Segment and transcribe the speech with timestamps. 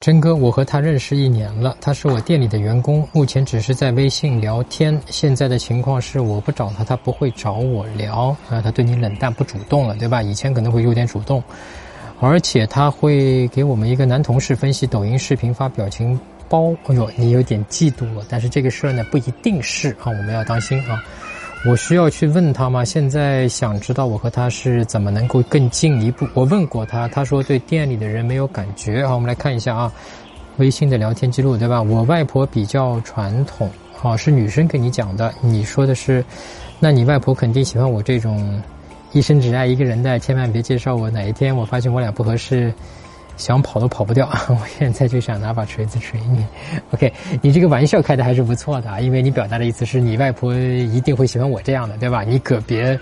[0.00, 4.98] 真哥，我和他认识一年了，他是我店里的员工，目前只是在微信聊天。
[5.10, 10.22] 现在的情况是，我不找他，他不会找我聊啊，他对你冷淡不主动了，对吧？
[10.22, 11.44] 以前可能会有点主动，
[12.18, 16.72] 而且他会给我们一个男同事分析抖音视频、发表情包。
[16.86, 21.04] 哎呦，你有点嫉妒了，但是这个事儿呢，不一定是啊，我们要当心啊。
[21.66, 22.82] 我需要去问他吗？
[22.82, 26.26] 现在想知道我和他是怎么能够更进一步。
[26.32, 29.06] 我问过他，他说对店里的人没有感觉。
[29.06, 29.92] 好，我们来看一下啊，
[30.56, 31.82] 微信的聊天记录，对吧？
[31.82, 35.34] 我外婆比较传统，好，是女生跟你讲的。
[35.42, 36.24] 你说的是，
[36.78, 38.58] 那你外婆肯定喜欢我这种
[39.12, 41.10] 一生只爱一个人的，千万别介绍我。
[41.10, 42.72] 哪一天我发现我俩不合适。
[43.40, 46.44] 想跑都跑不掉， 我现在就想拿把锤子锤你。
[46.92, 52.22] OK，你这个玩笑开的还是不错的啊，因为你表达的意思是你外婆一定会喜欢我这样的，对吧？
[52.22, 52.98] 你可别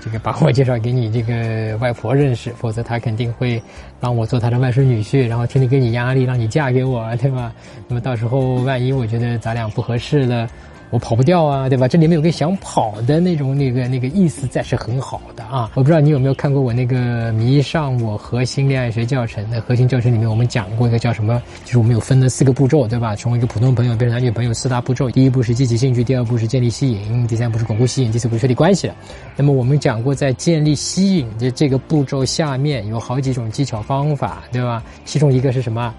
[0.00, 3.60] 这个把我介绍给你这个外婆认识，否则她肯定会
[4.00, 7.52] 让我做她的外甥女婿，然后天天给你压力，让你嫁给我，对吧？
[7.88, 10.48] 那么到时候万一我觉得咱俩不合适了。
[10.90, 11.86] 我跑不掉啊，对吧？
[11.86, 15.70] 这里面有个想跑的那种那个那个意思在，是很好的啊。
[15.74, 21.40] 我不知道你有没有看过我那个迷上我核心恋爱学教程的核心教程里面，我们讲过一个叫什么？
[21.64, 23.14] 就是我们有分了四个步骤，对吧？
[23.14, 25.08] 从一个普通朋友变成男女朋友四大步骤。
[25.10, 28.90] 第一步是激起兴趣，第二步是建立吸引，第三步是巩固吸引，第四步是确立关系。
[29.36, 34.82] 那么我们讲过，在建立吸引的这个步骤下面有好几种技巧方法，对吧？
[35.04, 35.94] 其中一个是什么？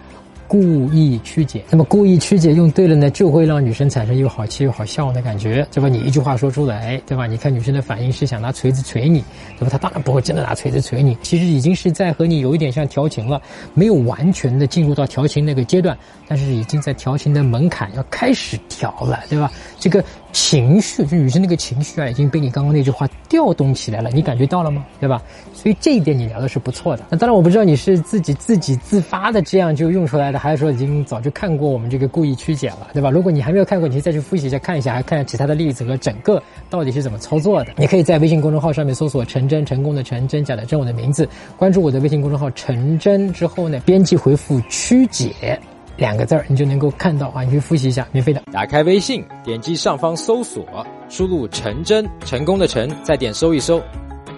[0.52, 0.60] 故
[0.92, 5.88] 意曲解，那么故意曲解用对了呢，就会让女生产生又好气又好笑的感觉，对吧？
[5.88, 7.26] 你一句话说出来，对吧？
[7.26, 9.24] 你看女生的反应是想拿锤子锤你，
[9.58, 9.70] 对吧？
[9.72, 13.42] 她当然不会真的拿锤子锤你，其实已经是在和你有一点像调情了，
[13.74, 19.50] 没有完全的进入到调情那个阶段，但是已经在调情的门槛要开始调了，对吧？
[19.82, 20.02] 这个。
[20.34, 24.86] 情绪，就女生那个情绪啊，已经被你刚刚那句话调动起来了，你感觉到了吗？
[24.98, 25.22] 对吧？
[25.54, 27.04] 所以这一点你聊的是不错的。
[27.10, 33.10] 那当然，我不知道你是自己自己自发的这样就用出来的，还是说已经早就看过我们这个故意曲解了，对吧？
[33.10, 37.74] 如果你还没有看过，你可以再去复习一下，看一下，还看下其他的例子和整个到底是怎么操作的。
[37.76, 41.28] 你可以在微信公众号上面搜索“陈真成功的陈真假的真我的名字，
[41.58, 45.60] 关注我的微信公众号“陈真”之后呢，编辑回复“曲解”。
[46.02, 47.44] 两个字儿，你就能够看到啊！
[47.44, 48.42] 你去复习一下，免费的。
[48.52, 50.66] 打开微信，点击上方搜索，
[51.10, 53.80] 输入“陈真”，成功的“陈”，再点搜一搜，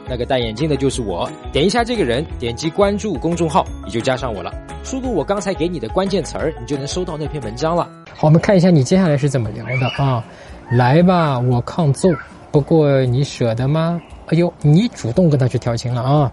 [0.05, 1.25] 那个戴眼镜的就是我。
[1.53, 4.53] 点一下这个人，点击关注公众号，你就加上我了。
[4.83, 7.89] 输入我刚才给你的关键词儿，你就能收到那篇文章了。
[8.13, 10.21] 好，我们看一下你接下来是怎么聊的啊？
[10.69, 12.09] 来吧，我抗揍，
[12.51, 14.01] 不过你舍得吗？
[14.25, 16.29] 哎呦，你主动跟他去调情了啊！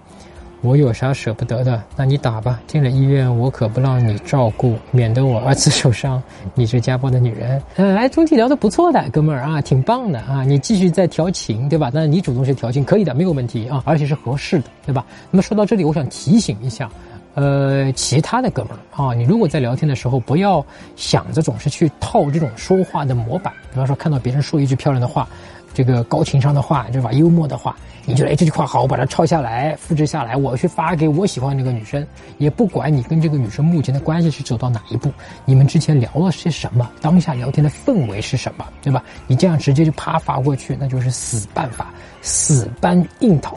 [0.62, 1.82] 我有啥舍不得的？
[1.96, 2.60] 那你打吧。
[2.66, 6.22] 进了医院，我可不让你照顾，免得我儿子受伤。
[6.54, 10.44] 你这家暴的女人，嗯哎，总体聊得不错的，哥们儿啊，挺棒的啊。
[10.44, 11.90] 你继续在调情，对吧？
[11.92, 15.06] 那你主动去调情可以的，没有问题啊，而且是合适的，对吧？
[15.30, 16.90] 那么说到这里，我想提醒一下，
[17.34, 20.62] 呃，其他的哥们儿啊，你如果在聊天的时候，不要
[20.94, 25.26] 想着总是去套这种说话的模板，比方说看到别人说一句漂亮的话。
[25.72, 27.12] 这个高情商的话，对吧？
[27.12, 32.04] 幽默的话，你觉得哎这句话好，我把它抄下来，复制下来，我去发给我喜欢那个女生，
[32.38, 35.10] 也不管你跟这个女生目前的关系是走到哪一步，
[35.44, 39.02] 你们之前聊了些什么，当下聊天的氛围是什么，对吧？
[39.26, 43.56] 你这样直接就啪发过去，那就是死办法，死搬硬套，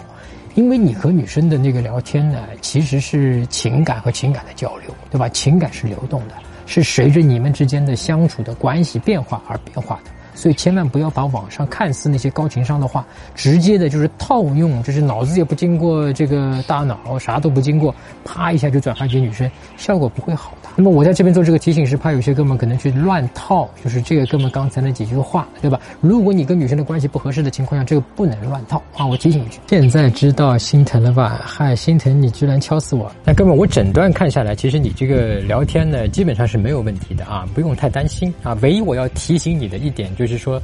[0.56, 5.28] 因为你和女生的那个聊天呢，其实是情感和情感的交流，对吧？
[5.30, 6.36] 情感是流动的，
[6.68, 10.12] 是随着你们之间的相处的关系变化而变化的。
[10.34, 13.06] 所以千万不要把网上看似那些高情商的话，
[13.36, 20.70] 直接的就是套用，就是脑子也不经过这个大脑，啥都不经过，啪一下就转发给女生，效果不会好的。
[20.76, 25.80] 那么我在这边做这个提醒是怕有些哥们可能去乱套，就是这个哥们刚才那几句话，对吧？
[26.02, 29.06] 如果你跟女生的关系不合适的情况下，这个不能乱套啊！
[29.06, 29.60] 我提醒一句。
[29.68, 31.42] 现在知道心疼了吧？
[31.46, 33.12] 嗨，心疼你居然敲死我！
[33.24, 38.58] 那哥们，我整段看下来，其实你这个聊天呢，基本上是没有问题的啊，不用太担心啊。
[38.62, 40.62] 唯一我要提醒你的一点就就是说。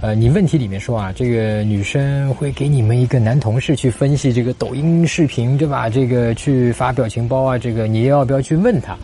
[0.00, 5.90] 呃，你问题里面说啊，这个女生会给你们一个男同事去分析这个抖音视频，对吧？
[5.90, 8.96] 这个去发表情包啊，这个你要不要去问他？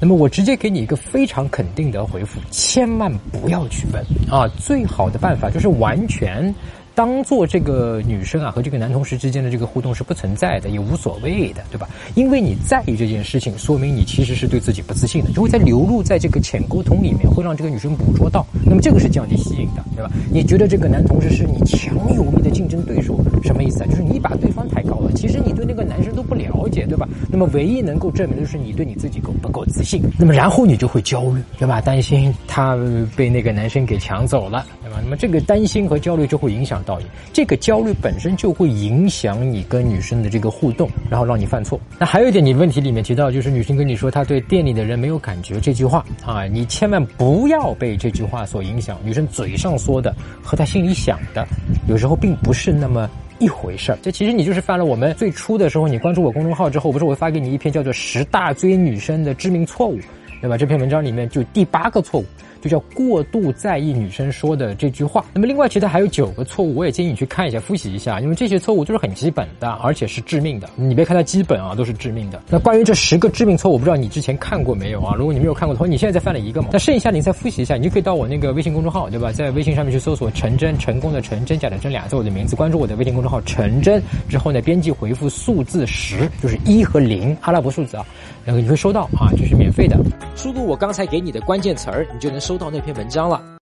[0.00, 4.48] 那么我直接给你一个非常肯定的回复，千万不要去问啊！
[4.56, 6.54] 最好的办法就是完全。
[6.98, 11.88] 当做这个女生啊和这个男同事之间的这个互动是不存在的，也无所谓的，对吧？
[12.16, 18.44] 因为你在意这件事情，说明你其实是对自己不自信的，就会在流露在这个浅沟通里面，会让这个女生捕捉到。
[18.66, 20.10] 那么这个是降低吸引的，对吧？
[20.28, 23.86] 你觉得这个男同事是你强有力的竞争对手，什么意思啊？
[23.88, 27.08] 就是你把对方抬高了，其实你对那个男生都不了解，对吧？
[27.30, 30.02] 那么唯一能够证明的就是你对你自己够不够自信。
[30.18, 31.80] 那么然后你就会焦虑，对吧？
[31.80, 32.76] 担心他
[33.16, 34.66] 被那个男生给抢走了。
[34.82, 35.00] 对吧？
[35.04, 41.78] 那么这个担心和焦虑就会影响到你，这个焦虑本身就会影响你跟女生的这个互动，然后让你犯错。
[41.98, 48.98] 那还有一点，你问题里面提到就是女生跟你说她对店里的人没有感觉这句话啊，你千万不要被这句话所影响。
[49.04, 51.46] 女生嘴上说的和她心里想的，
[51.86, 53.08] 有时候并不是那么。
[53.38, 59.96] 一回事儿，这其实你就是犯了我们最初的时候，你关注我公众号之后，不是我发给你一篇叫做《十大追女生的致命错误》，
[60.40, 60.56] 对吧？
[60.56, 62.24] 这篇文章里面就第八个错误。
[62.60, 65.24] 就叫过度在意女生说的这句话。
[65.32, 70.68] 那么另外，其实还有九个错误，我也建议你去看一下、复习一下，因为这些错误都是很基本的，而且是致命的。
[70.76, 72.42] 你别看它基本啊，都是致命的。
[72.48, 75.14] 那关于这十个致命错误，我不知道你之前看过没有啊？
[75.16, 76.68] 如果你没有看过的话，你现在再犯了一个嘛？
[76.72, 79.32] 那剩下你再复习一下，你就可以到我那个微信公众号，对吧？
[79.32, 88.04] 在微信上面去搜索“陈真”，成功的陈，真假的真，俩字我的名字，关注我的微信公众号“陈真”之后呢，编辑回复数字十，就是一和零阿拉伯数字啊，
[88.44, 89.96] 然后你会收到啊，这是免费的。
[90.36, 93.57] 输入我刚才给你的关键词儿，你就能收到那篇文章了。